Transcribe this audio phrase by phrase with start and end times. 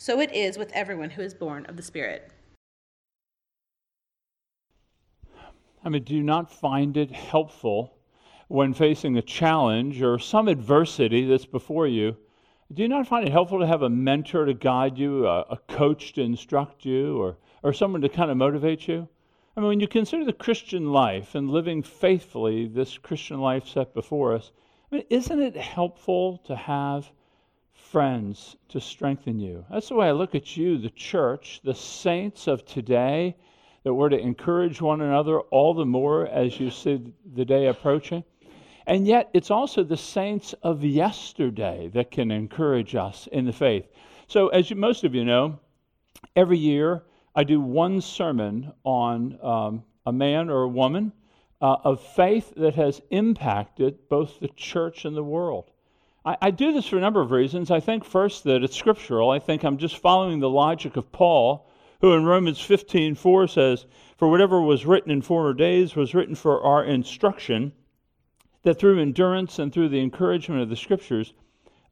[0.00, 2.30] So it is with everyone who is born of the Spirit.
[5.84, 7.98] I mean, do you not find it helpful
[8.46, 12.16] when facing a challenge or some adversity that's before you?
[12.72, 15.56] Do you not find it helpful to have a mentor to guide you, a, a
[15.66, 19.08] coach to instruct you, or, or someone to kind of motivate you?
[19.56, 23.94] I mean, when you consider the Christian life and living faithfully this Christian life set
[23.94, 24.52] before us,
[24.92, 27.10] I mean, isn't it helpful to have
[27.90, 29.64] friends to strengthen you?
[29.70, 33.36] That's the way I look at you, the church, the saints of today,
[33.84, 38.24] that we're to encourage one another all the more as you see the day approaching.
[38.86, 43.86] And yet, it's also the saints of yesterday that can encourage us in the faith.
[44.26, 45.58] So, as you, most of you know,
[46.36, 47.02] every year
[47.34, 51.12] I do one sermon on um, a man or a woman
[51.60, 55.70] uh, of faith that has impacted both the church and the world.
[56.24, 57.70] I, I do this for a number of reasons.
[57.70, 59.30] I think, first, that it's scriptural.
[59.30, 61.68] I think I'm just following the logic of Paul,
[62.00, 63.86] who in Romans 15 4 says,
[64.16, 67.72] For whatever was written in former days was written for our instruction
[68.62, 71.32] that through endurance and through the encouragement of the scriptures,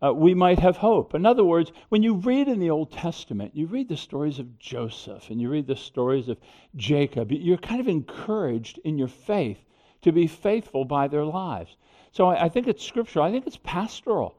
[0.02, 1.14] uh, we might have hope.
[1.14, 4.58] In other words, when you read in the Old Testament, you read the stories of
[4.58, 6.38] Joseph and you read the stories of
[6.74, 9.64] Jacob, you're kind of encouraged in your faith
[10.02, 11.76] to be faithful by their lives.
[12.16, 14.36] So I, I think it's scriptural, I think it's pastoral.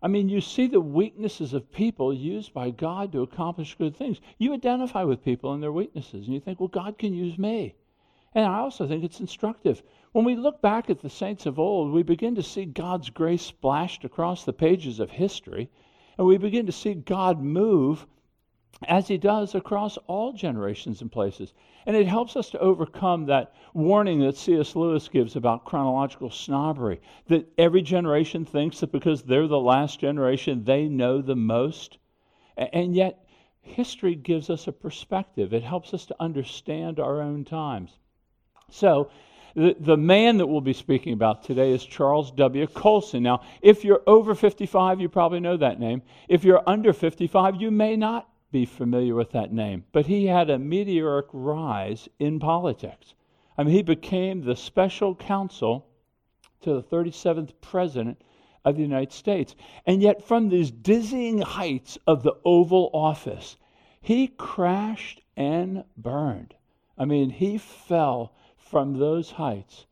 [0.00, 4.20] I mean, you see the weaknesses of people used by God to accomplish good things.
[4.38, 7.74] You identify with people and their weaknesses, and you think, well, God can use me.
[8.32, 9.82] And I also think it's instructive.
[10.12, 13.42] When we look back at the saints of old, we begin to see God's grace
[13.42, 15.68] splashed across the pages of history,
[16.18, 18.06] and we begin to see God move
[18.86, 21.52] as he does across all generations and places.
[21.86, 24.76] And it helps us to overcome that warning that C.S.
[24.76, 30.64] Lewis gives about chronological snobbery that every generation thinks that because they're the last generation,
[30.64, 31.98] they know the most.
[32.56, 33.26] And yet,
[33.60, 37.96] history gives us a perspective, it helps us to understand our own times.
[38.70, 39.10] So,
[39.54, 42.66] the, the man that we'll be speaking about today is Charles W.
[42.66, 43.22] Colson.
[43.22, 46.02] Now, if you're over 55, you probably know that name.
[46.28, 49.84] If you're under 55, you may not be familiar with that name.
[49.92, 53.14] But he had a meteoric rise in politics.
[53.58, 55.86] I mean, he became the special counsel
[56.62, 58.20] to the 37th president
[58.64, 59.54] of the United States.
[59.86, 63.56] And yet, from these dizzying heights of the Oval Office,
[64.00, 66.54] he crashed and burned.
[66.98, 69.86] I mean, he fell from those heights,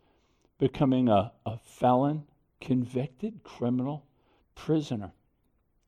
[0.58, 2.24] becoming a, a felon,
[2.60, 4.04] convicted criminal,
[4.54, 5.12] prisoner.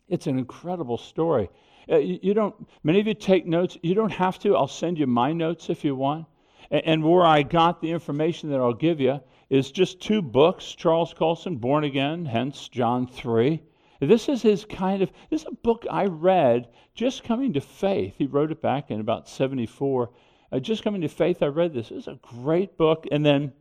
[0.09, 1.49] It's an incredible story.
[1.91, 3.79] Uh, you, don't, many of you take notes.
[3.83, 4.57] You don't have to.
[4.57, 6.27] I'll send you my notes if you want.
[6.71, 9.21] And, and where I got the information that I'll give you
[9.51, 13.63] is just two books Charles Colson, Born Again, hence John 3.
[14.01, 18.15] This is his kind of, this is a book I read just coming to faith.
[18.19, 20.11] He wrote it back in about 74
[20.53, 21.91] uh, Just Coming to Faith, I read this.
[21.91, 23.07] It's a great book.
[23.11, 23.53] And then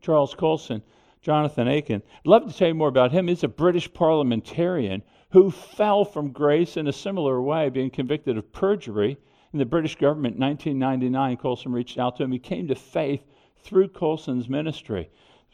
[0.00, 0.82] Charles Colson,
[1.22, 2.02] Jonathan Aitken.
[2.18, 3.28] I'd love to tell you more about him.
[3.28, 8.52] He's a British parliamentarian who fell from grace in a similar way, being convicted of
[8.52, 9.16] perjury
[9.52, 11.36] in the British government in 1999.
[11.36, 12.32] Colson reached out to him.
[12.32, 13.24] He came to faith
[13.62, 15.10] through Colson's ministry.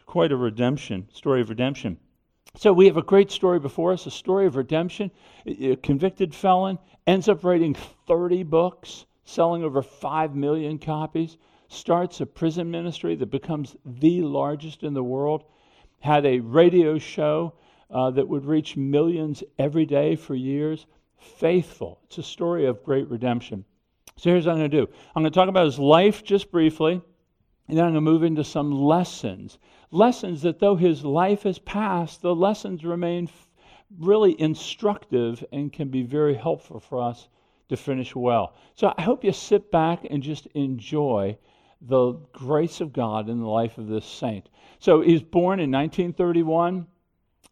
[0.06, 1.98] Quite a redemption, story of redemption.
[2.56, 5.10] So we have a great story before us, a story of redemption.
[5.46, 7.74] A convicted felon ends up writing
[8.06, 14.82] 30 books selling over 5 million copies, starts a prison ministry that becomes the largest
[14.82, 15.44] in the world,
[16.00, 17.54] had a radio show
[17.92, 20.86] uh, that would reach millions every day for years.
[21.18, 22.00] Faithful.
[22.04, 23.64] It's a story of great redemption.
[24.16, 26.50] So here's what I'm going to do I'm going to talk about his life just
[26.50, 27.00] briefly,
[27.68, 29.58] and then I'm going to move into some lessons.
[29.90, 33.28] Lessons that, though his life has passed, the lessons remain
[33.98, 37.28] really instructive and can be very helpful for us
[37.68, 38.54] to finish well.
[38.74, 41.36] So I hope you sit back and just enjoy
[41.82, 44.48] the grace of God in the life of this saint.
[44.78, 46.86] So he's born in 1931.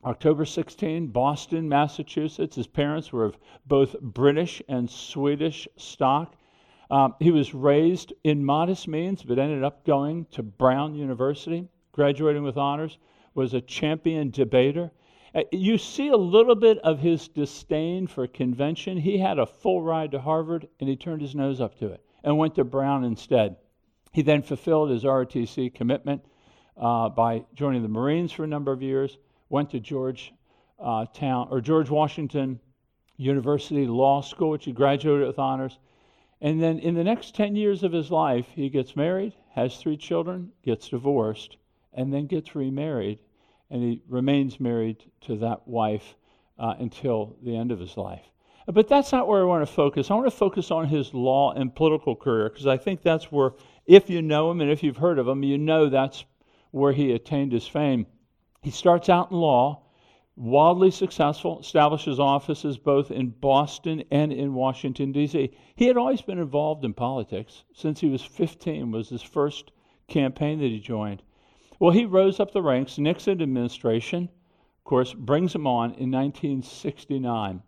[0.04, 2.56] October 16, Boston, Massachusetts.
[2.56, 6.36] His parents were of both British and Swedish stock.
[6.90, 12.42] Um, he was raised in modest means, but ended up going to Brown University, graduating
[12.42, 12.98] with honors,
[13.34, 14.90] was a champion debater.
[15.34, 18.96] Uh, you see a little bit of his disdain for convention.
[18.96, 22.02] He had a full ride to Harvard, and he turned his nose up to it
[22.24, 23.56] and went to Brown instead.
[24.12, 26.24] He then fulfilled his ROTC commitment
[26.76, 29.18] uh, by joining the Marines for a number of years,
[29.50, 30.32] went to George
[30.78, 32.58] uh, Town or George Washington
[33.18, 35.78] University Law School, which he graduated with honors.
[36.40, 39.98] And then in the next 10 years of his life, he gets married, has three
[39.98, 41.58] children, gets divorced,
[41.92, 43.18] and then gets remarried.
[43.68, 46.14] And he remains married to that wife
[46.58, 48.24] uh, until the end of his life.
[48.66, 50.10] But that's not where I want to focus.
[50.10, 53.52] I want to focus on his law and political career because I think that's where,
[53.86, 56.24] if you know him and if you've heard of him, you know that's
[56.70, 58.06] where he attained his fame.
[58.62, 59.82] He starts out in law
[60.36, 65.50] wildly successful, establishes offices both in Boston and in Washington, D.C.
[65.74, 69.70] He had always been involved in politics since he was 15, was his first
[70.08, 71.22] campaign that he joined.
[71.78, 72.98] Well, he rose up the ranks.
[72.98, 74.24] Nixon administration,
[74.78, 77.62] of course, brings him on in 1969.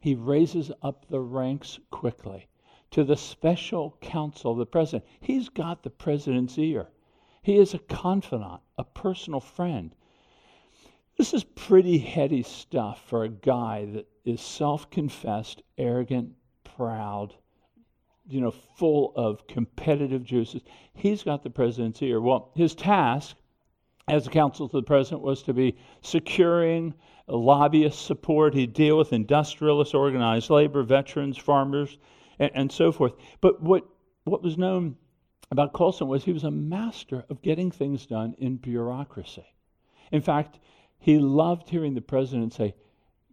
[0.00, 2.48] He raises up the ranks quickly
[2.92, 5.04] to the special counsel of the president.
[5.20, 6.88] He's got the president's ear.
[7.42, 9.94] He is a confidant, a personal friend.
[11.18, 16.30] This is pretty heady stuff for a guy that is self confessed, arrogant,
[16.62, 17.34] proud,
[18.28, 20.62] you know, full of competitive juices.
[20.94, 22.20] He's got the president's ear.
[22.20, 23.36] Well, his task
[24.06, 26.94] as a counsel to the president was to be securing
[27.26, 28.54] lobbyist support.
[28.54, 31.98] He'd deal with industrialists, organized labor, veterans, farmers,
[32.38, 33.14] and, and so forth.
[33.40, 33.84] But what,
[34.22, 34.96] what was known
[35.50, 39.46] about Colson was he was a master of getting things done in bureaucracy.
[40.12, 40.60] In fact,
[40.98, 42.74] he loved hearing the president say,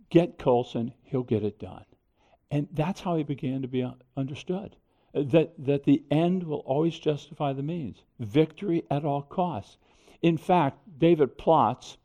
[0.09, 1.85] Get Colson, he'll get it done.
[2.51, 4.75] And that's how he began to be understood
[5.15, 9.77] that, that the end will always justify the means, victory at all costs.
[10.21, 11.97] In fact, David Plotz,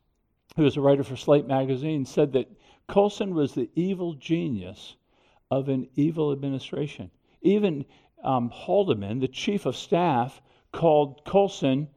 [0.55, 2.49] who was a writer for Slate magazine, said that
[2.87, 4.95] Colson was the evil genius
[5.49, 7.11] of an evil administration.
[7.41, 7.85] Even
[8.23, 10.41] um, Haldeman, the chief of staff,
[10.71, 11.89] called Colson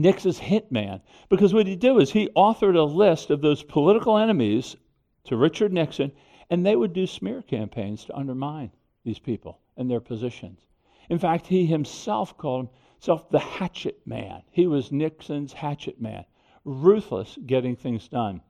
[0.00, 1.00] Nixon's hitman.
[1.28, 4.76] Because what he did is he authored a list of those political enemies
[5.24, 6.12] to Richard Nixon,
[6.50, 8.70] and they would do smear campaigns to undermine
[9.04, 10.60] these people and their positions.
[11.08, 14.42] In fact, he himself called himself the hatchet man.
[14.50, 16.24] He was Nixon's hatchet man,
[16.64, 18.40] ruthless getting things done.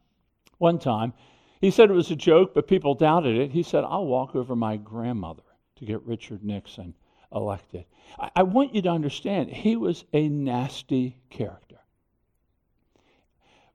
[0.58, 1.12] One time,
[1.60, 3.50] he said it was a joke, but people doubted it.
[3.50, 5.42] He said, I'll walk over my grandmother
[5.76, 6.94] to get Richard Nixon
[7.32, 7.84] elected.
[8.18, 11.78] I, I want you to understand, he was a nasty character.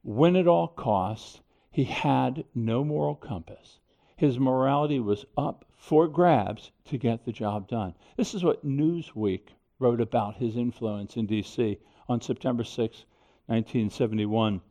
[0.03, 3.79] When at all costs, he had no moral compass.
[4.17, 7.95] His morality was up for grabs to get the job done.
[8.17, 9.49] This is what Newsweek
[9.79, 11.79] wrote about his influence in D.C.
[12.07, 13.05] on September 6,
[13.47, 14.61] 1971.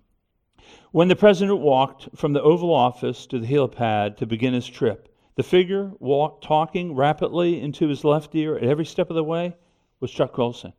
[0.92, 5.09] When the president walked from the Oval Office to the helipad to begin his trip,
[5.40, 9.56] the figure walk, talking rapidly into his left ear at every step of the way
[9.98, 10.74] was Chuck Colson.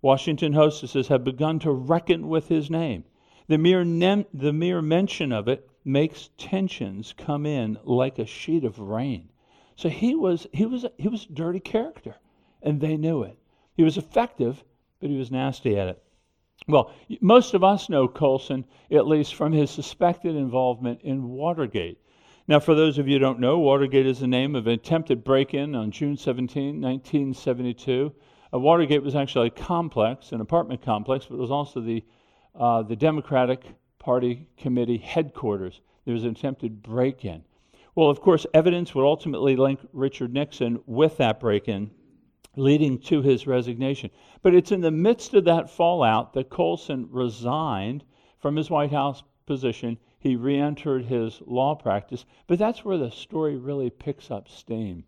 [0.00, 3.04] Washington hostesses have begun to reckon with his name.
[3.46, 8.64] The mere, nem- the mere mention of it makes tensions come in like a sheet
[8.64, 9.28] of rain.
[9.76, 12.16] So he was, he was, he was a dirty character,
[12.60, 13.38] and they knew it.
[13.76, 14.64] He was effective,
[14.98, 16.02] but he was nasty at it.
[16.66, 16.90] Well,
[17.20, 22.00] most of us know Colson, at least from his suspected involvement in Watergate.
[22.48, 25.22] Now, for those of you who don't know, Watergate is the name of an attempted
[25.22, 28.12] break in on June 17, 1972.
[28.52, 32.04] Uh, Watergate was actually a complex, an apartment complex, but it was also the,
[32.58, 33.64] uh, the Democratic
[34.00, 35.80] Party committee headquarters.
[36.04, 37.44] There was an attempted break in.
[37.94, 41.92] Well, of course, evidence would ultimately link Richard Nixon with that break in,
[42.56, 44.10] leading to his resignation.
[44.42, 48.02] But it's in the midst of that fallout that Colson resigned
[48.40, 52.24] from his White House position he re entered his law practice.
[52.46, 55.02] But that's where the story really picks up steam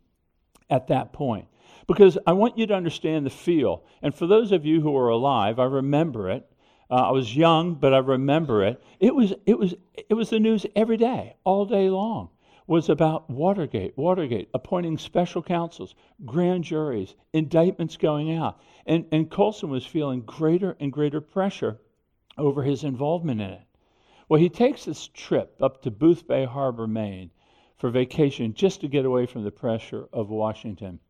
[0.69, 1.47] at that point.
[1.87, 3.85] Because I want you to understand the feel.
[4.03, 6.51] And for those of you who are alive, I remember it.
[6.91, 8.83] Uh, I was young, but I remember it.
[8.99, 9.75] It was, it, was,
[10.09, 12.31] it was the news every day, all day long,
[12.67, 15.95] was about Watergate, Watergate, appointing special counsels,
[16.25, 18.61] grand juries, indictments going out.
[18.85, 21.79] And, and Colson was feeling greater and greater pressure
[22.37, 23.63] over his involvement in it.
[24.29, 27.31] Well, he takes this trip up to Boothbay Harbor, Maine,
[27.77, 31.01] for vacation just to get away from the pressure of Washington.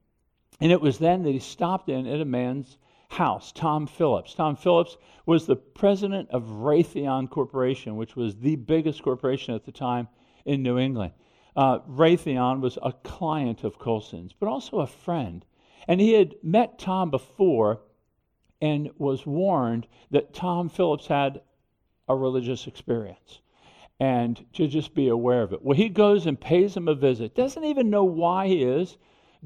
[0.61, 2.79] And it was then that he stopped in at a man's
[3.09, 4.35] house, Tom Phillips.
[4.35, 9.73] Tom Phillips was the president of Raytheon Corporation, which was the biggest corporation at the
[9.73, 10.09] time
[10.45, 11.13] in New England.
[11.57, 15.45] Uh, Raytheon was a client of Colson's, but also a friend.
[15.87, 17.83] And he had met Tom before
[18.61, 21.43] and was warned that Tom Phillips had
[22.09, 23.41] a religious experience
[24.01, 25.63] and to just be aware of it.
[25.63, 28.97] Well, he goes and pays him a visit, doesn't even know why he is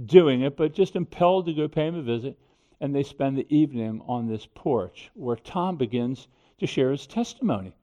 [0.06, 2.38] doing it, but just impelled to go pay him a visit.
[2.80, 7.74] And they spend the evening on this porch where Tom begins to share his testimony.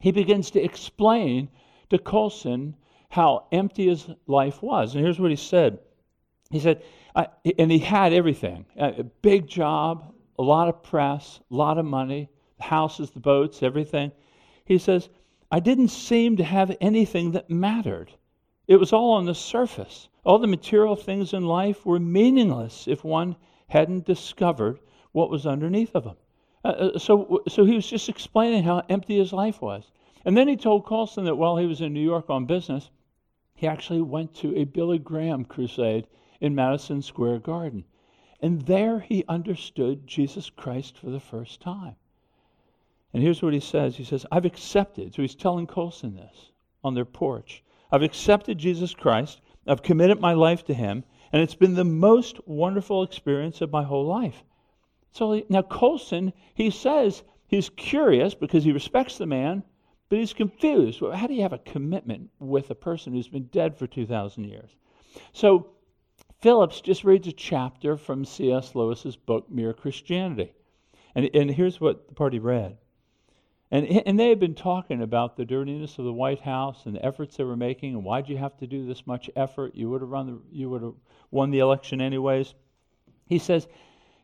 [0.00, 1.48] He begins to explain
[1.90, 2.76] to Colson
[3.08, 4.94] how empty his life was.
[4.94, 5.78] And here's what he said
[6.50, 6.82] He said,
[7.58, 12.28] and he had everything a big job, a lot of press, a lot of money,
[12.58, 14.12] the houses, the boats, everything.
[14.64, 15.08] He says,
[15.50, 18.12] I didn't seem to have anything that mattered.
[18.66, 20.08] It was all on the surface.
[20.24, 23.36] All the material things in life were meaningless if one
[23.68, 24.80] hadn't discovered
[25.12, 26.16] what was underneath of them.
[26.64, 29.92] Uh, uh, so, so he was just explaining how empty his life was.
[30.24, 32.90] And then he told Colson that while he was in New York on business,
[33.54, 36.08] he actually went to a Billy Graham crusade
[36.40, 37.84] in Madison Square Garden.
[38.40, 41.94] And there he understood Jesus Christ for the first time.
[43.16, 45.14] And here's what he says He says, I've accepted.
[45.14, 46.52] So he's telling Colson this
[46.84, 47.64] on their porch.
[47.90, 52.46] I've accepted Jesus Christ I've committed my life to Him, and it's been the most
[52.46, 54.44] wonderful experience of my whole life.
[55.12, 59.64] So now Colson, he says he's curious because he respects the man,
[60.08, 61.00] but he's confused.
[61.00, 64.44] Well, how do you have a commitment with a person who's been dead for 2,000
[64.44, 64.76] years?
[65.32, 65.70] So
[66.40, 68.74] Phillips just reads a chapter from C.S.
[68.74, 70.52] Lewis's book, Mere Christianity.
[71.14, 72.76] And, and here's what the party read.
[73.70, 77.04] And, and they had been talking about the dirtiness of the White House and the
[77.04, 79.74] efforts they were making, and why'd you have to do this much effort?
[79.74, 80.94] You would have run the, you would have
[81.32, 82.54] won the election anyways.
[83.26, 83.66] He says,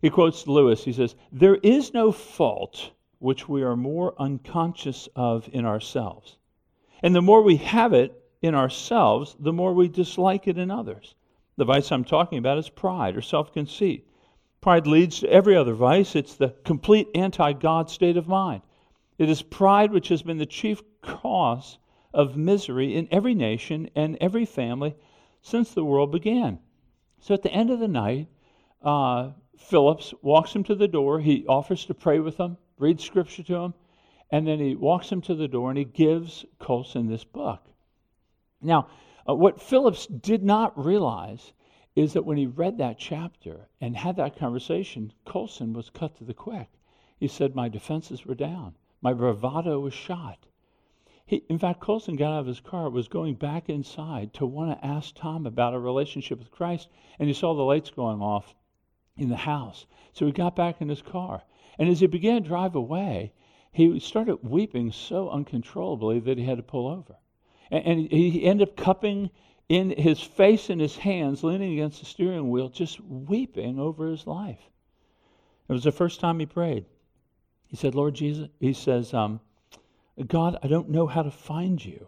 [0.01, 0.85] he quotes Lewis.
[0.85, 6.37] He says, "There is no fault which we are more unconscious of in ourselves,
[7.03, 11.17] and the more we have it in ourselves, the more we dislike it in others.
[11.57, 14.09] The vice I'm talking about is pride or self-conceit.
[14.61, 16.15] Pride leads to every other vice.
[16.15, 18.63] It's the complete anti-God state of mind."
[19.19, 21.79] It is pride which has been the chief cause
[22.15, 24.95] of misery in every nation and every family
[25.41, 26.59] since the world began.
[27.21, 28.29] So at the end of the night,
[28.83, 31.21] uh, Phillips walks him to the door.
[31.21, 33.75] He offers to pray with him, read scripture to him,
[34.31, 37.63] and then he walks him to the door and he gives Colson this book.
[38.61, 38.89] Now,
[39.29, 41.53] uh, what Phillips did not realize
[41.95, 46.25] is that when he read that chapter and had that conversation, Colson was cut to
[46.25, 46.69] the quick.
[47.19, 48.75] He said, My defenses were down.
[49.03, 50.47] My bravado was shot.
[51.27, 54.71] He, in fact, Colson got out of his car, was going back inside to want
[54.71, 58.55] to ask Tom about a relationship with Christ, and he saw the lights going off
[59.17, 59.87] in the house.
[60.13, 61.43] So he got back in his car.
[61.79, 63.33] And as he began to drive away,
[63.73, 67.17] he started weeping so uncontrollably that he had to pull over.
[67.71, 69.31] And, and he ended up cupping
[69.69, 74.27] in his face in his hands, leaning against the steering wheel, just weeping over his
[74.27, 74.61] life.
[75.69, 76.85] It was the first time he prayed.
[77.73, 79.41] He said, Lord Jesus, he says, um,
[80.27, 82.07] God, I don't know how to find you.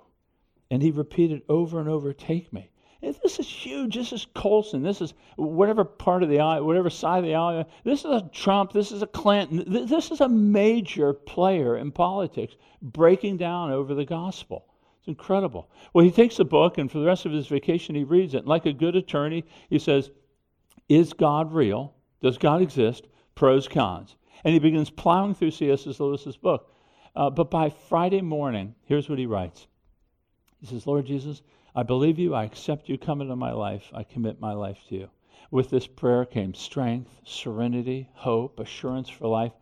[0.70, 2.70] And he repeated over and over, Take me.
[3.00, 3.94] And this is huge.
[3.94, 4.82] This is Colson.
[4.82, 7.66] This is whatever part of the eye, whatever side of the aisle.
[7.82, 8.72] This is a Trump.
[8.72, 9.64] This is a Clinton.
[9.66, 14.66] This is a major player in politics breaking down over the gospel.
[14.98, 15.70] It's incredible.
[15.94, 18.46] Well, he takes the book, and for the rest of his vacation, he reads it.
[18.46, 20.10] Like a good attorney, he says,
[20.90, 21.94] Is God real?
[22.20, 23.06] Does God exist?
[23.34, 24.16] Pros, cons.
[24.42, 25.86] And he begins plowing through C.S.
[26.00, 26.70] Lewis's book.
[27.14, 29.68] Uh, but by Friday morning, here's what he writes
[30.60, 31.42] He says, Lord Jesus,
[31.74, 32.34] I believe you.
[32.34, 33.90] I accept you come into my life.
[33.92, 35.10] I commit my life to you.
[35.50, 39.52] With this prayer came strength, serenity, hope, assurance for life.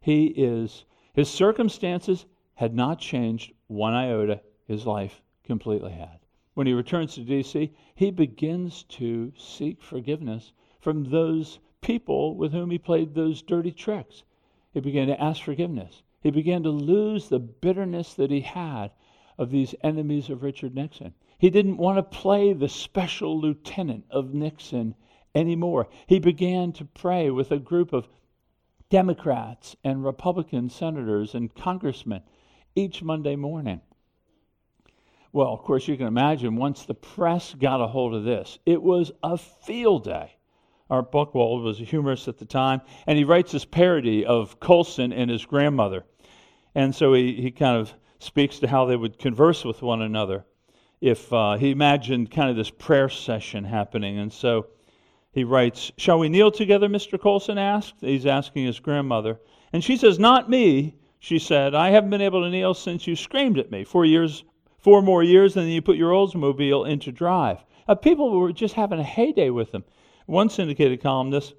[0.00, 4.42] He is, his circumstances had not changed one iota.
[4.66, 6.20] His life completely had.
[6.54, 12.70] When he returns to D.C., he begins to seek forgiveness from those people with whom
[12.70, 14.24] he played those dirty tricks.
[14.72, 16.02] He began to ask forgiveness.
[16.22, 18.90] He began to lose the bitterness that he had
[19.38, 21.14] of these enemies of Richard Nixon.
[21.38, 24.94] He didn't want to play the special lieutenant of Nixon
[25.34, 25.88] anymore.
[26.06, 28.08] He began to pray with a group of
[28.90, 32.22] Democrats and Republican senators and congressmen
[32.74, 33.80] each Monday morning.
[35.32, 38.82] Well, of course, you can imagine once the press got a hold of this, it
[38.82, 40.34] was a field day.
[40.90, 45.12] Art Buchwald was a humorist at the time, and he writes this parody of Colson
[45.12, 46.04] and his grandmother.
[46.74, 50.44] And so he, he kind of speaks to how they would converse with one another.
[51.00, 54.18] if uh, he imagined kind of this prayer session happening.
[54.18, 54.66] And so
[55.32, 56.88] he writes, Shall we kneel together?
[56.88, 57.18] Mr.
[57.18, 57.94] Colson asked.
[58.00, 59.40] He's asking his grandmother.
[59.72, 61.74] And she says, Not me, she said.
[61.74, 63.84] I haven't been able to kneel since you screamed at me.
[63.84, 64.44] Four years,
[64.78, 67.64] four more years, and then you put your Oldsmobile into drive.
[67.88, 69.84] Uh, people were just having a heyday with him.
[70.30, 71.56] One syndicated columnist,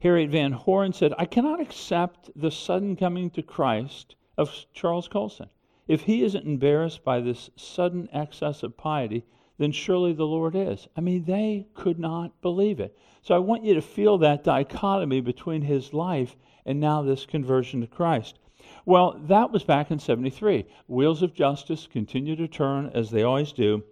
[0.00, 5.48] Harriet Van Horne, said, I cannot accept the sudden coming to Christ of Charles Colson.
[5.88, 9.24] If he isn't embarrassed by this sudden excess of piety,
[9.58, 10.86] then surely the Lord is.
[10.96, 12.96] I mean, they could not believe it.
[13.20, 17.80] So I want you to feel that dichotomy between his life and now this conversion
[17.80, 18.38] to Christ.
[18.84, 20.66] Well, that was back in 73.
[20.86, 23.82] Wheels of justice continue to turn as they always do.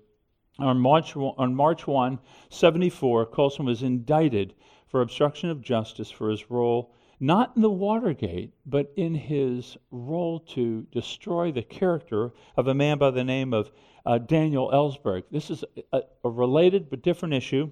[0.58, 2.18] On March, on March 1,
[2.48, 4.54] 74, Colson was indicted
[4.86, 10.40] for obstruction of justice for his role not in the Watergate, but in his role
[10.40, 13.70] to destroy the character of a man by the name of
[14.04, 15.22] uh, Daniel Ellsberg.
[15.30, 17.70] This is a, a, related but different issue.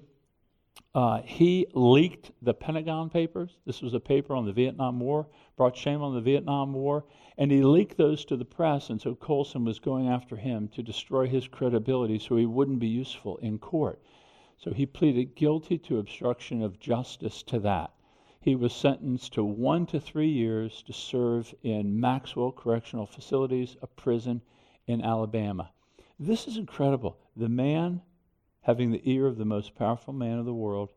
[0.95, 3.59] Uh, he leaked the Pentagon Papers.
[3.65, 5.27] This was a paper on the Vietnam War,
[5.57, 7.05] brought shame on the Vietnam War,
[7.37, 8.89] and he leaked those to the press.
[8.89, 12.87] And so Colson was going after him to destroy his credibility so he wouldn't be
[12.87, 14.01] useful in court.
[14.57, 17.91] So he pleaded guilty to obstruction of justice to that
[18.43, 23.87] he was sentenced to one to three years to serve in Maxwell Correctional Facilities, a
[23.87, 24.41] prison
[24.85, 25.71] in Alabama.
[26.19, 27.17] This is incredible.
[27.37, 28.01] The man,
[28.63, 30.89] having the ear of the most powerful man of the world,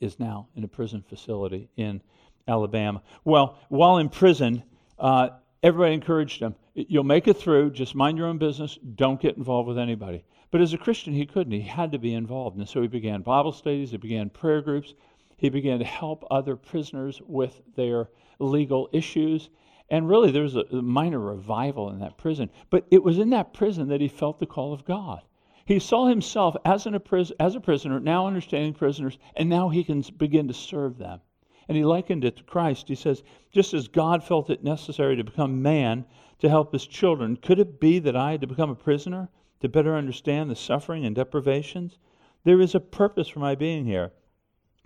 [0.00, 2.02] is now in a prison facility in
[2.46, 3.02] Alabama.
[3.24, 4.62] Well, while in prison,
[4.98, 5.30] uh,
[5.62, 9.68] everybody encouraged him you'll make it through, just mind your own business, don't get involved
[9.68, 10.24] with anybody.
[10.50, 11.52] But as a Christian, he couldn't.
[11.52, 12.56] He had to be involved.
[12.56, 14.94] And so he began Bible studies, he began prayer groups,
[15.36, 19.50] he began to help other prisoners with their legal issues.
[19.90, 22.50] And really, there was a minor revival in that prison.
[22.70, 25.22] But it was in that prison that he felt the call of God.
[25.64, 26.98] He saw himself as, an,
[27.40, 31.20] as a prisoner, now understanding prisoners, and now he can begin to serve them.
[31.68, 32.88] And he likened it to Christ.
[32.88, 36.04] He says, just as God felt it necessary to become man
[36.40, 39.68] to help his children, could it be that I had to become a prisoner to
[39.68, 41.98] better understand the suffering and deprivations?
[42.44, 44.12] There is a purpose for my being here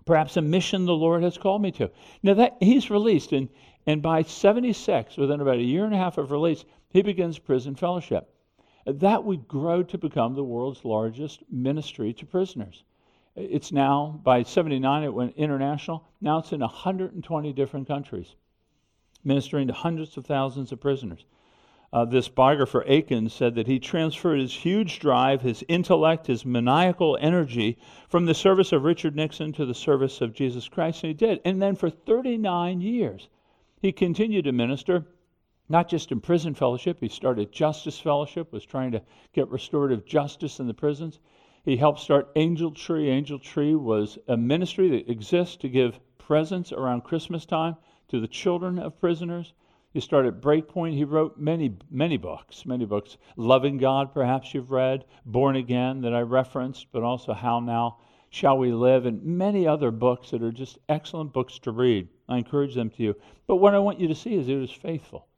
[0.09, 1.91] perhaps a mission the Lord has called me to.
[2.23, 3.51] Now that he's released, and,
[3.87, 7.75] and by 76, within about a year and a half of release, he begins prison
[7.75, 8.35] fellowship.
[8.89, 12.85] That would grow to become the world's largest ministry to prisoners.
[13.37, 16.05] It's now, by 79, it went international.
[16.23, 18.35] Now it's in 120 different countries,
[19.23, 21.27] ministering to hundreds of thousands of prisoners.
[21.93, 27.19] Uh, this biographer Aitken said that he transferred his huge drive, his intellect, his maniacal
[27.21, 31.15] energy from the service of Richard Nixon to the service of Jesus Christ, and he
[31.15, 31.41] did.
[31.45, 33.29] And then for 39 years,
[33.81, 35.07] he continued to minister,
[35.71, 39.03] not just in prison fellowship, he started Justice Fellowship, was trying to
[39.35, 41.21] get restorative justice in the prisons.
[41.63, 43.11] He helped start Angel Tree.
[43.11, 47.77] Angel Tree was a ministry that exists to give presents around Christmas time
[48.09, 49.53] to the children of prisoners.
[49.93, 50.95] He started Breakpoint.
[50.95, 53.19] He wrote many, many books, many books.
[53.37, 55.05] Loving God, perhaps you've read.
[55.27, 57.99] Born Again, that I referenced, but also How Now
[58.31, 62.09] Shall We Live, and many other books that are just excellent books to read.
[62.27, 63.17] I encourage them to you.
[63.47, 65.29] But what I want you to see is he was faithful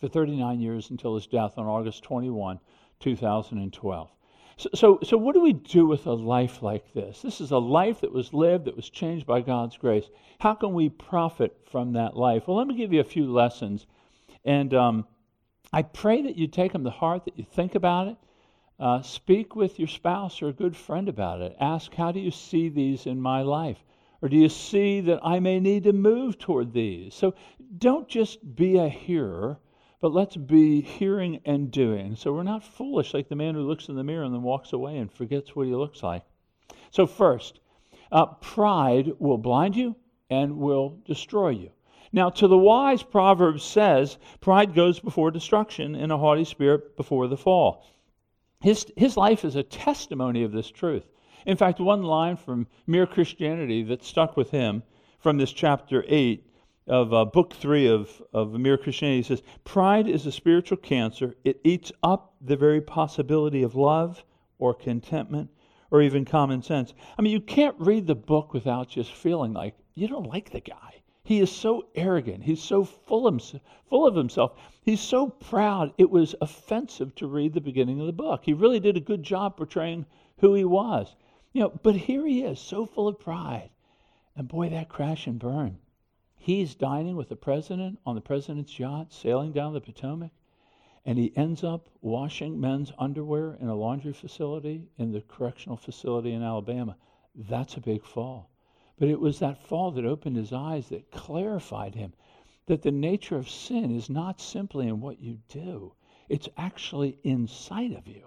[0.00, 2.58] for 39 years until his death on August 21,
[3.00, 4.10] 2012.
[4.56, 7.22] So, so, so, what do we do with a life like this?
[7.22, 10.08] This is a life that was lived, that was changed by God's grace.
[10.38, 12.46] How can we profit from that life?
[12.46, 13.86] Well, let me give you a few lessons.
[14.44, 15.06] And um,
[15.72, 18.16] I pray that you take them to heart, that you think about it.
[18.78, 21.54] Uh, speak with your spouse or a good friend about it.
[21.60, 23.84] Ask, how do you see these in my life?
[24.22, 27.14] Or do you see that I may need to move toward these?
[27.14, 27.34] So
[27.78, 29.58] don't just be a hearer
[30.00, 32.16] but let's be hearing and doing.
[32.16, 34.72] So we're not foolish like the man who looks in the mirror and then walks
[34.72, 36.22] away and forgets what he looks like.
[36.90, 37.60] So, first,
[38.10, 39.96] uh, pride will blind you
[40.28, 41.70] and will destroy you.
[42.12, 47.28] Now, to the wise, Proverbs says, pride goes before destruction and a haughty spirit before
[47.28, 47.86] the fall.
[48.60, 51.06] His, his life is a testimony of this truth.
[51.46, 54.82] In fact, one line from Mere Christianity that stuck with him
[55.20, 56.49] from this chapter 8
[56.90, 61.36] of uh, book three of, of Mere Christianity says, Pride is a spiritual cancer.
[61.44, 64.24] It eats up the very possibility of love
[64.58, 65.50] or contentment
[65.92, 66.92] or even common sense.
[67.16, 70.60] I mean, you can't read the book without just feeling like you don't like the
[70.60, 71.02] guy.
[71.22, 72.42] He is so arrogant.
[72.42, 73.40] He's so full of,
[73.88, 74.58] full of himself.
[74.82, 75.94] He's so proud.
[75.96, 78.42] It was offensive to read the beginning of the book.
[78.44, 80.06] He really did a good job portraying
[80.38, 81.14] who he was.
[81.52, 83.70] You know, but here he is, so full of pride.
[84.34, 85.78] And boy, that crash and burn.
[86.42, 90.30] He's dining with the president on the president's yacht, sailing down the Potomac.
[91.04, 96.32] and he ends up washing men's underwear in a laundry facility in the correctional facility
[96.32, 96.96] in Alabama.
[97.34, 98.48] That's a big fall.
[98.98, 102.14] But it was that fall that opened his eyes, that clarified him
[102.64, 105.92] that the nature of sin is not simply in what you do,
[106.30, 108.26] it's actually inside of you.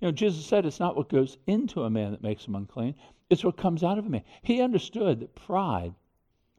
[0.00, 2.96] You know, Jesus said it's not what goes into a man that makes him unclean,
[3.30, 4.24] it's what comes out of a man.
[4.42, 5.94] He understood that pride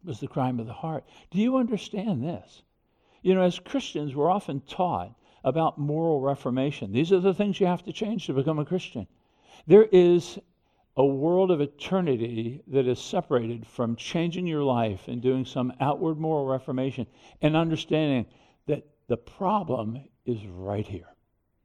[0.06, 1.06] was the crime of the heart.
[1.32, 2.64] Do you understand this?
[3.22, 6.92] You know, as Christians, we're often taught about moral reformation.
[6.92, 9.08] These are the things you have to change to become a Christian.
[9.68, 10.40] There is
[10.98, 16.18] a world of eternity that is separated from changing your life and doing some outward
[16.20, 17.06] moral reformation
[17.42, 18.26] and understanding
[18.68, 21.10] that the problem is right here.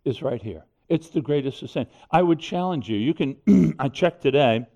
[0.04, 0.64] Is right here.
[0.88, 1.86] It's the greatest sin.
[2.10, 2.96] I would challenge you.
[2.96, 4.66] You can, I checked today,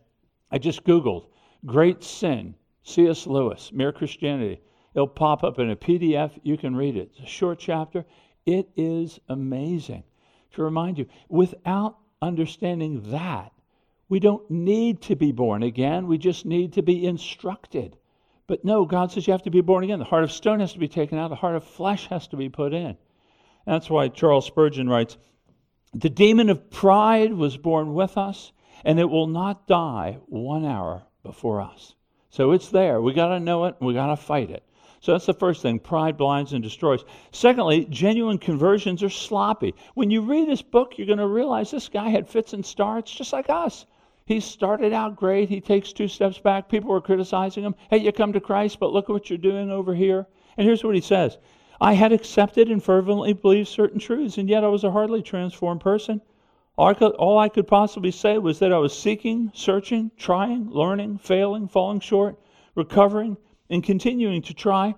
[0.50, 1.26] I just Googled
[1.66, 3.26] great sin, C.S.
[3.26, 4.60] Lewis, Mere Christianity.
[4.94, 6.38] It'll pop up in a PDF.
[6.42, 7.10] You can read it.
[7.12, 8.04] It's a short chapter.
[8.46, 10.04] It is amazing
[10.52, 11.06] to remind you.
[11.28, 13.52] Without understanding that,
[14.08, 16.06] we don't need to be born again.
[16.06, 17.96] We just need to be instructed.
[18.46, 19.98] But no, God says you have to be born again.
[19.98, 22.36] The heart of stone has to be taken out, the heart of flesh has to
[22.36, 22.96] be put in.
[23.66, 25.16] That's why Charles Spurgeon writes
[25.94, 28.52] The demon of pride was born with us,
[28.84, 31.94] and it will not die one hour before us.
[32.34, 33.00] So it's there.
[33.00, 34.64] We got to know it, we got to fight it.
[34.98, 37.04] So that's the first thing pride blinds and destroys.
[37.30, 39.72] Secondly, genuine conversions are sloppy.
[39.94, 43.14] When you read this book, you're going to realize this guy had fits and starts
[43.14, 43.86] just like us.
[44.26, 45.48] He started out great.
[45.48, 46.68] He takes two steps back.
[46.68, 47.76] People were criticizing him.
[47.88, 50.26] Hey, you come to Christ, but look what you're doing over here.
[50.56, 51.38] And here's what he says
[51.80, 55.82] I had accepted and fervently believed certain truths, and yet I was a hardly transformed
[55.82, 56.20] person.
[56.76, 62.00] All I, could, possibly say was that I was seeking, searching, trying, learning, failing, falling
[62.00, 62.40] short,
[62.74, 63.36] recovering,
[63.70, 64.96] and continuing to try,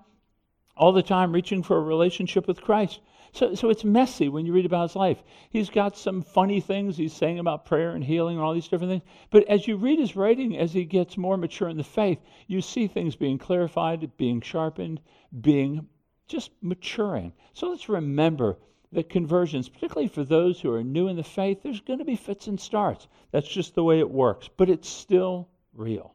[0.74, 3.00] all the time reaching for a relationship with Christ.
[3.32, 5.22] So, so it's messy when you read about his life.
[5.50, 8.92] He's got some funny things he's saying about prayer and healing and all these different
[8.92, 9.02] things.
[9.30, 12.62] But as you read his writing, as he gets more mature in the faith, you
[12.62, 15.00] see things being clarified, being sharpened,
[15.38, 15.88] being
[16.26, 17.34] just maturing.
[17.52, 18.56] So let's remember
[18.96, 22.16] that conversions, particularly for those who are new in the faith, there's going to be
[22.16, 23.08] fits and starts.
[23.30, 26.14] That's just the way it works, but it's still real.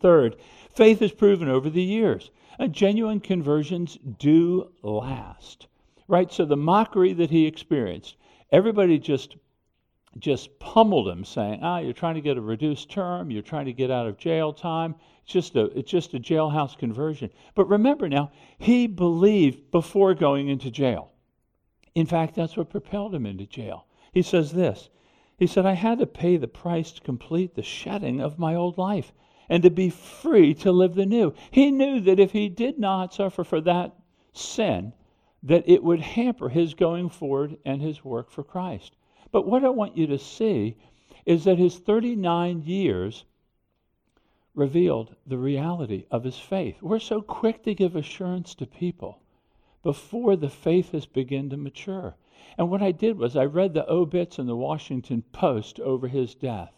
[0.00, 0.36] Third,
[0.74, 2.30] faith is proven over the years.
[2.58, 5.66] And genuine conversions do last.
[6.08, 6.32] Right?
[6.32, 8.16] So the mockery that he experienced,
[8.50, 9.36] everybody just
[10.18, 13.30] just pummeled him, saying, "Ah, you're trying to get a reduced term.
[13.30, 14.94] You're trying to get out of jail time.
[15.24, 20.48] It's just a it's just a jailhouse conversion." But remember now, he believed before going
[20.48, 21.11] into jail.
[21.94, 23.86] In fact, that's what propelled him into jail.
[24.12, 24.90] He says this.
[25.38, 28.78] He said, "I had to pay the price to complete the shedding of my old
[28.78, 29.12] life."
[29.48, 31.34] and to be free to live the new.
[31.50, 33.94] He knew that if he did not suffer for that
[34.32, 34.94] sin,
[35.42, 38.96] that it would hamper his going forward and his work for Christ.
[39.30, 40.76] But what I want you to see
[41.26, 43.24] is that his 39 years
[44.54, 46.80] revealed the reality of his faith.
[46.82, 49.21] We're so quick to give assurance to people
[49.82, 52.16] before the faith has begun to mature.
[52.56, 56.34] And what I did was I read the obits in the Washington Post over his
[56.34, 56.72] death.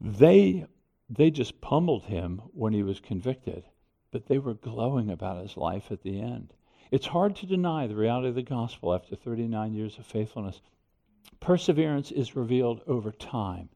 [0.00, 0.66] They
[1.08, 3.64] they just pummeled him when he was convicted,
[4.12, 6.54] but they were glowing about his life at the end.
[6.92, 10.60] It's hard to deny the reality of the gospel after 39 years of faithfulness.
[11.40, 13.68] Perseverance is revealed over time.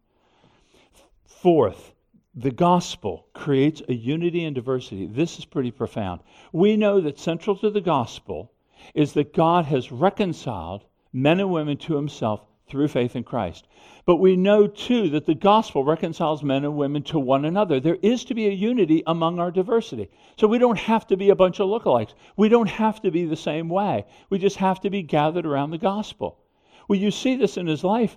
[1.24, 1.92] Fourth,
[2.37, 5.07] the gospel creates a unity and diversity.
[5.07, 6.20] This is pretty profound.
[6.53, 8.51] We know that central to the gospel
[8.92, 13.68] is that God has reconciled men and women to himself through faith in Christ.
[14.05, 17.79] But we know too that the gospel reconciles men and women to one another.
[17.79, 20.11] There is to be a unity among our diversity.
[20.37, 22.14] So we don't have to be a bunch of lookalikes.
[22.37, 24.07] We don't have to be the same way.
[24.29, 26.40] We just have to be gathered around the gospel.
[26.88, 28.16] Well, you see this in his life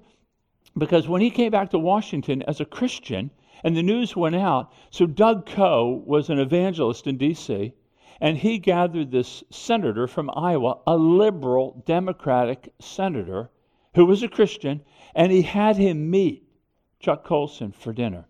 [0.76, 3.30] because when he came back to Washington as a Christian
[3.64, 7.74] and the news went out, so Doug Coe was an evangelist in D.C.,
[8.20, 13.52] and he gathered this senator from Iowa, a liberal Democratic senator
[13.96, 14.82] who was a Christian,
[15.16, 16.48] and he had him meet
[17.00, 18.28] Chuck Colson for dinner.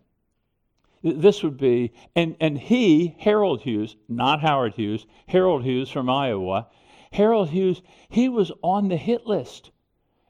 [1.02, 6.66] This would be, and, and he, Harold Hughes, not Howard Hughes, Harold Hughes from Iowa,
[7.12, 9.70] Harold Hughes, he was on the hit list.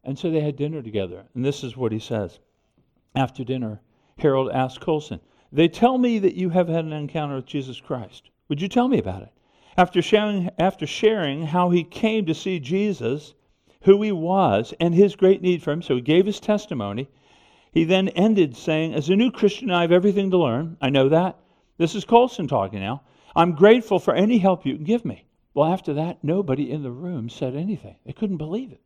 [0.05, 1.27] And so they had dinner together.
[1.35, 2.39] And this is what he says.
[3.15, 3.81] After dinner,
[4.19, 5.21] Harold asked Colson,
[5.53, 8.31] They tell me that you have had an encounter with Jesus Christ.
[8.49, 9.33] Would you tell me about it?
[9.77, 13.35] After sharing, after sharing how he came to see Jesus
[13.83, 15.83] who he was and his great need for him.
[15.83, 17.09] So he gave his testimony.
[17.73, 20.77] He then ended saying, As a new Christian, I have everything to learn.
[20.81, 21.39] I know that.
[21.77, 23.03] This is Colson talking now.
[23.37, 25.25] I'm grateful for any help you can give me.
[25.55, 27.97] Well, after that, nobody in the room said anything.
[28.05, 28.81] They couldn't believe it.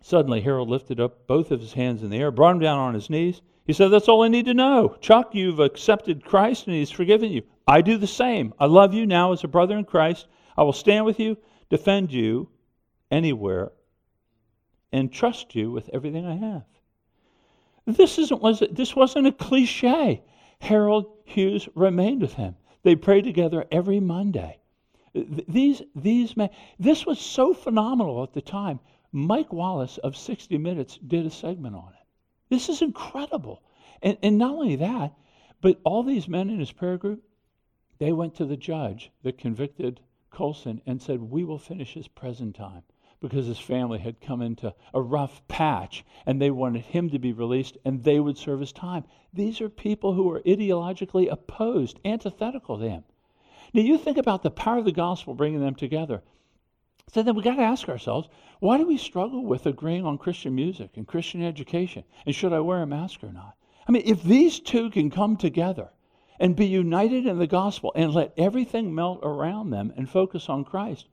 [0.00, 2.94] Suddenly, Harold lifted up both of his hands in the air, brought him down on
[2.94, 3.40] his knees.
[3.64, 4.96] He said, That's all I need to know.
[5.00, 7.42] Chuck, you've accepted Christ and he's forgiven you.
[7.66, 8.52] I do the same.
[8.58, 10.26] I love you now as a brother in Christ.
[10.56, 11.38] I will stand with you,
[11.70, 12.50] defend you
[13.10, 13.72] anywhere,
[14.92, 16.64] and trust you with everything I have.
[17.86, 20.22] This, isn't, was, this wasn't a cliche.
[20.60, 22.56] Harold Hughes remained with him.
[22.82, 24.58] They prayed together every Monday.
[25.14, 28.80] These, these men, this was so phenomenal at the time.
[29.12, 32.03] Mike Wallace of 60 Minutes did a segment on it.
[32.48, 33.62] This is incredible.
[34.02, 35.14] And, and not only that,
[35.60, 37.24] but all these men in his prayer group,
[37.98, 42.56] they went to the judge that convicted Colson and said, We will finish his present
[42.56, 42.82] time
[43.20, 47.32] because his family had come into a rough patch and they wanted him to be
[47.32, 49.04] released and they would serve his time.
[49.32, 53.04] These are people who are ideologically opposed, antithetical to him.
[53.72, 56.22] Now, you think about the power of the gospel bringing them together.
[57.12, 58.28] So then we got to ask ourselves
[58.60, 62.04] why do we struggle with agreeing on Christian music and Christian education?
[62.24, 63.56] And should I wear a mask or not?
[63.86, 65.90] I mean, if these two can come together
[66.40, 70.64] and be united in the gospel and let everything melt around them and focus on
[70.64, 71.08] Christ,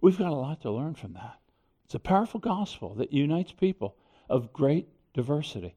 [0.00, 1.38] we've got a lot to learn from that.
[1.84, 3.96] It's a powerful gospel that unites people
[4.28, 5.74] of great diversity.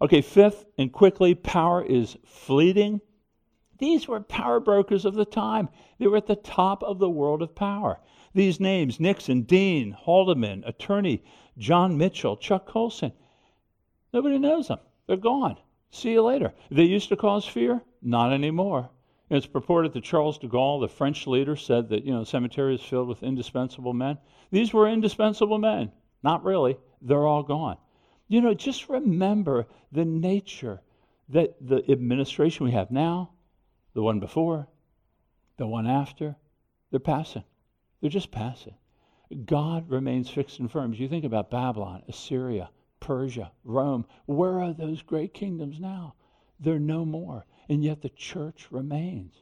[0.00, 3.00] Okay, fifth and quickly, power is fleeting.
[3.78, 5.68] These were power brokers of the time.
[5.98, 8.00] They were at the top of the world of power.
[8.34, 11.22] These names Nixon, Dean, Haldeman, attorney
[11.56, 13.12] John Mitchell, Chuck Colson
[14.14, 14.78] nobody knows them.
[15.06, 15.58] They're gone.
[15.90, 16.54] See you later.
[16.70, 17.82] They used to cause fear?
[18.00, 18.88] Not anymore.
[19.28, 22.74] It's purported that Charles de Gaulle, the French leader, said that you know the cemetery
[22.74, 24.18] is filled with indispensable men.
[24.50, 25.90] These were indispensable men.
[26.22, 26.76] Not really.
[27.02, 27.76] They're all gone.
[28.28, 30.80] You know, just remember the nature
[31.30, 33.30] that the administration we have now,
[33.94, 34.68] the one before,
[35.56, 36.36] the one after,
[36.90, 37.44] they're passing.
[38.04, 38.74] They're just passing.
[39.46, 40.92] God remains fixed and firm.
[40.92, 42.68] As you think about Babylon, Assyria,
[43.00, 46.14] Persia, Rome, where are those great kingdoms now?
[46.60, 47.46] They're no more.
[47.70, 49.32] And yet the church remains.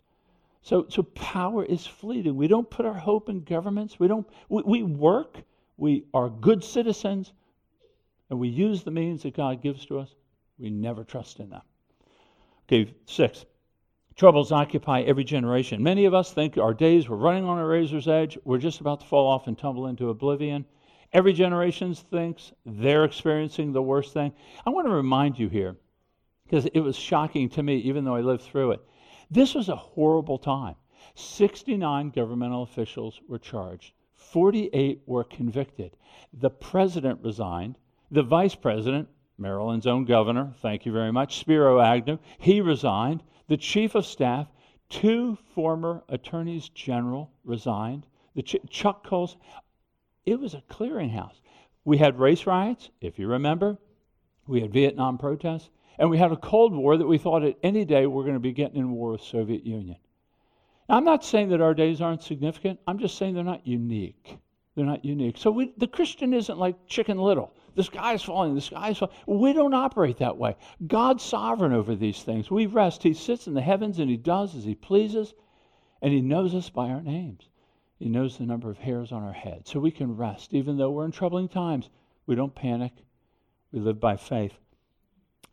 [0.61, 2.37] So, so power is fleeting.
[2.37, 3.99] We don't put our hope in governments.
[3.99, 4.29] We don't.
[4.49, 5.39] We, we work.
[5.77, 7.33] We are good citizens,
[8.31, 10.15] and we use the means that God gives to us.
[10.57, 11.63] We never trust in them.
[12.69, 13.45] Okay, six.
[14.17, 15.83] Troubles occupy every generation.
[15.83, 18.39] Many of us think our days we're running on a razor's edge.
[18.45, 20.67] We're just about to fall off and tumble into oblivion.
[21.13, 24.33] Every generation thinks they're experiencing the worst thing.
[24.67, 25.77] I want to remind you here,
[26.45, 28.81] because it was shocking to me, even though I lived through it.
[29.31, 30.77] This was a horrible time.
[31.15, 35.97] 69 governmental officials were charged, 48 were convicted.
[36.33, 37.77] The president resigned.
[38.11, 43.23] The vice president, Maryland's own governor, thank you very much, Spiro Agnew, he resigned.
[43.49, 44.49] The chief of staff,
[44.89, 48.07] two former attorneys general resigned.
[48.35, 49.37] The Ch- Chuck Coles,
[50.25, 51.41] it was a clearinghouse.
[51.85, 53.79] We had race riots, if you remember.
[54.47, 55.71] We had Vietnam protests.
[55.99, 58.41] And we had a Cold War that we thought at any day we're going to
[58.41, 59.99] be getting in war with Soviet Union.
[60.89, 62.81] Now, I'm not saying that our days aren't significant.
[62.87, 64.39] I'm just saying they're not unique.
[64.75, 65.37] They're not unique.
[65.37, 67.55] So we, the Christian isn't like Chicken Little.
[67.75, 68.55] The sky is falling.
[68.55, 69.15] The sky is falling.
[69.27, 70.57] We don't operate that way.
[70.87, 72.51] God's sovereign over these things.
[72.51, 73.03] We rest.
[73.03, 75.35] He sits in the heavens and He does as He pleases,
[76.01, 77.49] and He knows us by our names.
[77.99, 79.69] He knows the number of hairs on our head.
[79.69, 80.53] So we can rest.
[80.55, 81.89] Even though we're in troubling times,
[82.27, 82.93] we don't panic.
[83.71, 84.55] We live by faith.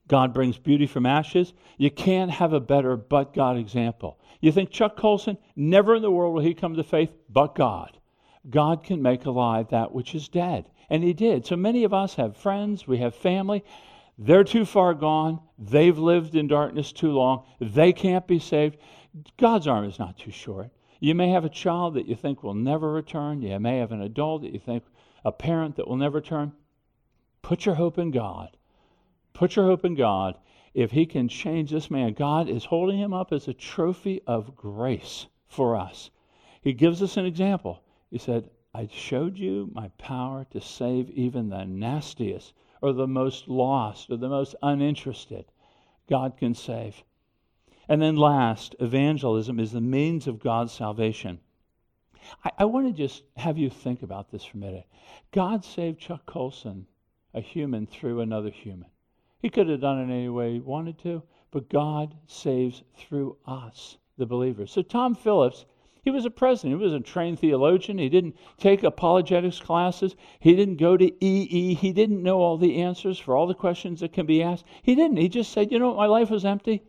[0.08, 1.54] God brings beauty from ashes.
[1.78, 4.20] You can't have a better but God example.
[4.42, 7.98] You think Chuck Colson, never in the world will he come to faith but God.
[8.50, 10.70] God can make alive that which is dead.
[10.90, 11.46] And he did.
[11.46, 13.64] So many of us have friends, we have family.
[14.18, 15.40] They're too far gone.
[15.58, 17.46] They've lived in darkness too long.
[17.60, 18.78] They can't be saved.
[19.38, 20.72] God's arm is not too short.
[21.00, 23.42] You may have a child that you think will never return.
[23.42, 24.84] You may have an adult that you think,
[25.24, 26.52] a parent that will never return.
[27.42, 28.58] Put your hope in God.
[29.34, 30.36] Put your hope in God.
[30.74, 34.56] If He can change this man, God is holding him up as a trophy of
[34.56, 36.10] grace for us.
[36.62, 37.82] He gives us an example.
[38.12, 43.48] He said, I showed you my power to save even the nastiest or the most
[43.48, 45.46] lost or the most uninterested.
[46.08, 47.04] God can save.
[47.88, 51.40] And then last, evangelism is the means of God's salvation.
[52.44, 54.86] I, I want to just have you think about this for a minute.
[55.32, 56.86] God saved Chuck Colson,
[57.34, 58.90] a human, through another human.
[59.42, 63.98] He could have done it any way he wanted to, but God saves through us,
[64.18, 64.72] the believers.
[64.72, 65.66] So Tom Phillips
[66.02, 66.80] he was a president.
[66.80, 67.98] He was a trained theologian.
[67.98, 70.16] He didn't take apologetics classes.
[70.40, 71.74] He didn't go to EE.
[71.74, 74.66] He didn't know all the answers for all the questions that can be asked.
[74.82, 75.18] He didn't.
[75.18, 76.84] He just said, You know, my life was empty.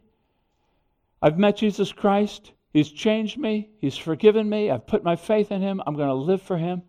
[1.21, 2.53] I've met Jesus Christ.
[2.73, 3.71] He's changed me.
[3.79, 4.71] He's forgiven me.
[4.71, 5.83] I've put my faith in him.
[5.87, 6.83] I'm going to live for him.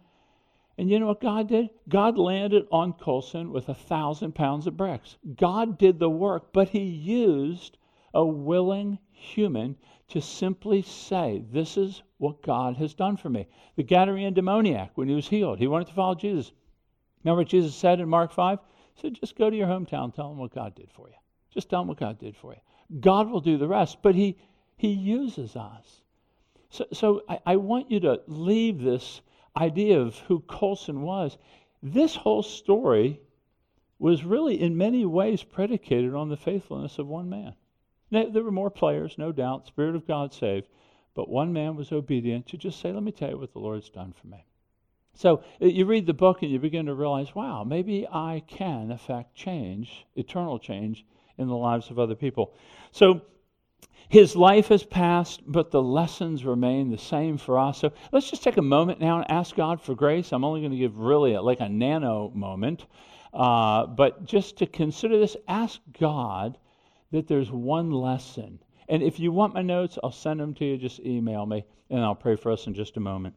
[0.78, 1.70] And you know what God did?
[1.90, 5.18] God landed on Colson with a thousand pounds of bricks.
[5.36, 7.78] God did the work, but he used
[8.14, 9.76] a willing human
[10.08, 13.48] to simply say, This is what God has done for me.
[13.78, 16.52] The Gadarene demoniac, when he was healed, he wanted to follow Jesus.
[17.24, 18.60] Remember what Jesus said in Mark 5?
[18.94, 21.16] He said, Just go to your hometown, tell them what God did for you.
[21.52, 23.00] Just tell them what God did for you.
[23.00, 24.38] God will do the rest, but he,
[24.78, 26.02] he uses us.
[26.70, 29.22] So, so I, I want you to leave this
[29.58, 31.40] idea of who Colson was.
[31.82, 33.20] This whole story
[33.98, 37.56] was really, in many ways, predicated on the faithfulness of one man.
[38.12, 40.68] Now, there were more players, no doubt, Spirit of God saved,
[41.14, 43.90] but one man was obedient to just say, Let me tell you what the Lord's
[43.90, 44.46] done for me.
[45.14, 48.92] So uh, you read the book and you begin to realize, wow, maybe I can
[48.92, 51.06] affect change, eternal change,
[51.38, 52.54] in the lives of other people.
[52.92, 53.22] So
[54.10, 57.80] his life has passed, but the lessons remain the same for us.
[57.80, 60.32] So let's just take a moment now and ask God for grace.
[60.32, 62.86] I'm only going to give really like a nano moment,
[63.34, 66.58] uh, but just to consider this, ask God
[67.12, 68.60] that there's one lesson.
[68.92, 70.78] And if you want my notes, I'll send them to you.
[70.78, 73.36] Just email me, and I'll pray for us in just a moment.